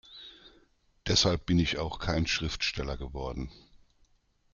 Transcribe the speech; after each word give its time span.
Deshalb 1.05 1.45
bin 1.45 1.59
ich 1.59 1.77
auch 1.77 1.99
kein 1.99 2.25
Schriftsteller 2.25 2.97
geworden. 2.97 3.51